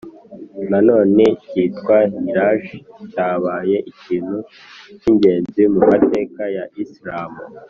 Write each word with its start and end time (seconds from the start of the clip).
nanone 0.69 1.25
cyitwa 1.47 1.97
hijrah, 2.11 2.59
cyabaye 3.11 3.77
ikintu 3.91 4.37
cy’ingenzi 4.99 5.61
mu 5.73 5.81
mateka 5.89 6.41
ya 6.55 6.65
isilamu, 6.83 7.39